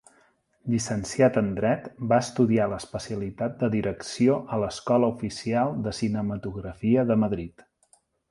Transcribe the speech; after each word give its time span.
Llicenciat 0.73 1.35
en 1.41 1.49
Dret, 1.59 1.83
va 2.13 2.17
estudiar 2.27 2.65
l'especialitat 2.71 3.59
de 3.63 3.69
Direcció 3.77 4.39
a 4.57 4.59
l'Escola 4.65 5.11
Oficial 5.17 5.77
de 5.89 5.95
Cinematografia 6.01 7.07
de 7.13 7.19
Madrid. 7.27 7.65